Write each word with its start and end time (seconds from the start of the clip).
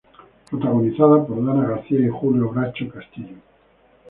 Protagonizada 0.49 1.27
por 1.27 1.45
Danna 1.45 1.63
García 1.63 1.99
y 1.99 2.09
Julio 2.09 2.49
Bracho 2.49 2.89
Castillo. 2.89 3.35